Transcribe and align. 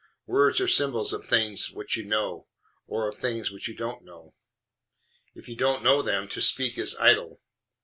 Words 0.25 0.59
are 0.59 0.67
symbols 0.67 1.13
of 1.13 1.27
things 1.27 1.69
which 1.71 1.95
you 1.95 2.03
know, 2.03 2.47
or 2.87 3.07
of 3.07 3.19
things 3.19 3.51
which 3.51 3.67
you 3.67 3.75
don't 3.75 4.03
know. 4.03 4.33
If 5.35 5.47
you 5.47 5.55
don't 5.55 5.83
know 5.83 6.01
them, 6.01 6.27
to 6.29 6.41
speak 6.41 6.75
is 6.79 6.97
idle." 6.99 7.39